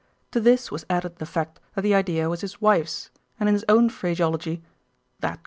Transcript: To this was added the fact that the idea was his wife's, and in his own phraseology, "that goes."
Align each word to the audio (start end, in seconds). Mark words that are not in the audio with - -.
To 0.31 0.39
this 0.39 0.71
was 0.71 0.83
added 0.89 1.17
the 1.17 1.27
fact 1.27 1.59
that 1.75 1.83
the 1.83 1.93
idea 1.93 2.27
was 2.27 2.41
his 2.41 2.59
wife's, 2.59 3.11
and 3.39 3.47
in 3.47 3.53
his 3.53 3.63
own 3.69 3.87
phraseology, 3.87 4.63
"that 5.19 5.33
goes." 5.35 5.39